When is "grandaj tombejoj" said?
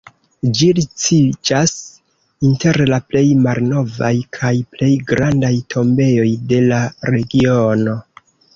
5.13-6.27